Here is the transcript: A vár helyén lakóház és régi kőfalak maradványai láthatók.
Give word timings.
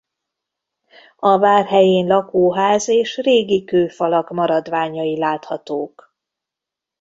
A 1.15 1.37
vár 1.37 1.65
helyén 1.67 2.07
lakóház 2.07 2.87
és 2.87 3.17
régi 3.17 3.63
kőfalak 3.63 4.29
maradványai 4.29 5.17
láthatók. 5.19 6.15